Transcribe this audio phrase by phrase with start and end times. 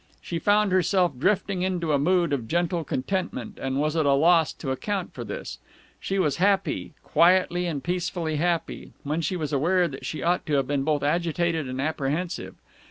[0.19, 4.51] She found herself drifting into a mood of gentle contentment, and was at a loss
[4.53, 5.59] to account for this.
[5.99, 10.53] She was happy quietly and peacefully happy, when she was aware that she ought to
[10.53, 12.55] have been both agitated and apprehensive.